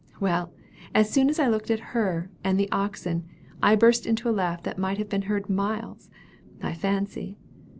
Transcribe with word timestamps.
Well, 0.19 0.51
as 0.95 1.11
soon 1.11 1.29
as 1.29 1.37
I 1.37 1.47
looked 1.47 1.69
at 1.69 1.79
her, 1.93 2.31
and 2.43 2.59
at 2.59 2.65
the 2.65 2.75
oxen, 2.75 3.23
I 3.61 3.75
burst 3.75 4.07
into 4.07 4.27
a 4.29 4.33
laugh 4.33 4.63
that 4.63 4.79
might 4.79 4.97
have 4.97 5.09
been 5.09 5.21
heard 5.29 5.47
miles, 5.47 6.09
I 6.59 6.73
fancy. 6.73 7.37